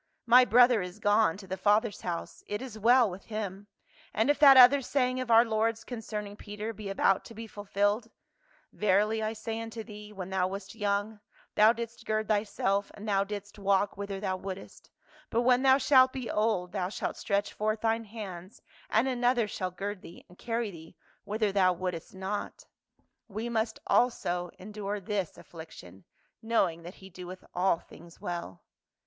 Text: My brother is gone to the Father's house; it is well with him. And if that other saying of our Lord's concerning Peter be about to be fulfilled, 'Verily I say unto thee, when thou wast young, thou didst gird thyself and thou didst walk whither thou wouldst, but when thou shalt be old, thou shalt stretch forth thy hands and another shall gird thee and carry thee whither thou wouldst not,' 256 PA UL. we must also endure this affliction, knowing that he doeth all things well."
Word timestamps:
My 0.25 0.45
brother 0.45 0.81
is 0.81 0.97
gone 0.97 1.37
to 1.37 1.45
the 1.45 1.57
Father's 1.57 2.01
house; 2.01 2.43
it 2.47 2.59
is 2.59 2.79
well 2.79 3.07
with 3.07 3.25
him. 3.25 3.67
And 4.15 4.31
if 4.31 4.39
that 4.39 4.57
other 4.57 4.81
saying 4.81 5.19
of 5.19 5.29
our 5.29 5.45
Lord's 5.45 5.83
concerning 5.83 6.35
Peter 6.35 6.73
be 6.73 6.89
about 6.89 7.23
to 7.25 7.35
be 7.35 7.45
fulfilled, 7.45 8.09
'Verily 8.73 9.21
I 9.21 9.33
say 9.33 9.61
unto 9.61 9.83
thee, 9.83 10.11
when 10.11 10.31
thou 10.31 10.47
wast 10.47 10.73
young, 10.73 11.19
thou 11.53 11.71
didst 11.71 12.03
gird 12.03 12.27
thyself 12.27 12.89
and 12.95 13.07
thou 13.07 13.23
didst 13.23 13.59
walk 13.59 13.95
whither 13.95 14.19
thou 14.19 14.37
wouldst, 14.37 14.89
but 15.29 15.41
when 15.43 15.61
thou 15.61 15.77
shalt 15.77 16.13
be 16.13 16.31
old, 16.31 16.71
thou 16.71 16.89
shalt 16.89 17.15
stretch 17.15 17.53
forth 17.53 17.81
thy 17.81 17.99
hands 17.99 18.59
and 18.89 19.07
another 19.07 19.47
shall 19.47 19.69
gird 19.69 20.01
thee 20.01 20.25
and 20.27 20.39
carry 20.39 20.71
thee 20.71 20.95
whither 21.25 21.51
thou 21.51 21.73
wouldst 21.73 22.15
not,' 22.15 22.65
256 23.27 23.27
PA 23.27 23.33
UL. 23.33 23.35
we 23.35 23.49
must 23.49 23.79
also 23.85 24.49
endure 24.57 24.99
this 24.99 25.37
affliction, 25.37 26.05
knowing 26.41 26.81
that 26.81 26.95
he 26.95 27.09
doeth 27.11 27.43
all 27.53 27.77
things 27.77 28.19
well." 28.19 28.63